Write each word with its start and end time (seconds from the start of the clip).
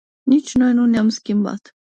Nici 0.23 0.53
noi 0.55 0.73
nu 0.73 0.85
ne-am 0.85 1.09
schimbat. 1.09 1.75